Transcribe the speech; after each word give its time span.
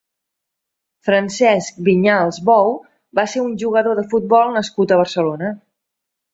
Francesc 1.09 1.77
Vinyals 1.89 2.41
Bou 2.49 2.75
va 3.21 3.27
ser 3.35 3.45
un 3.51 3.55
jugador 3.67 4.03
de 4.03 4.07
futbol 4.17 4.53
nascut 4.59 4.97
a 4.97 5.01
Barcelona. 5.07 5.57